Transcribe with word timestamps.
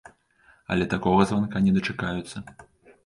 Але 0.75 0.87
такога 0.95 1.21
званка 1.33 1.61
не 1.67 1.75
дачакаюцца. 1.79 2.37